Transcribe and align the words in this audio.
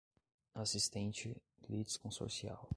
assistente 0.55 1.39
litisconsorcial. 1.69 2.67